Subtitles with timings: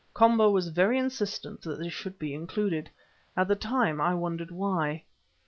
[0.15, 2.89] Komba was very insistent that this should be included;
[3.37, 5.03] at the time I wondered why.